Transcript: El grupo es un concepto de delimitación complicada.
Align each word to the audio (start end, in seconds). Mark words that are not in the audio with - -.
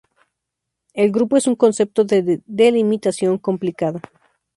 El 0.95 1.11
grupo 1.11 1.37
es 1.37 1.45
un 1.45 1.55
concepto 1.55 2.03
de 2.03 2.41
delimitación 2.47 3.37
complicada. 3.37 4.01